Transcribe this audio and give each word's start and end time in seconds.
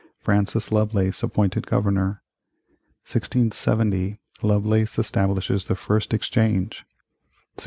Francis 0.17 0.71
Lovelace 0.71 1.21
appointed 1.21 1.67
Governor 1.67 2.23
1670. 3.05 4.17
Lovelace 4.41 4.97
establishes 4.97 5.65
the 5.65 5.75
first 5.75 6.11
Exchange 6.11 6.83
1673. 7.57 7.59